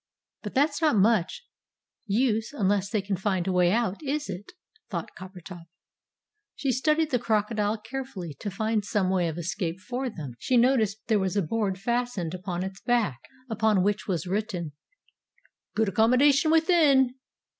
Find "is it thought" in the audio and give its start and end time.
4.01-5.11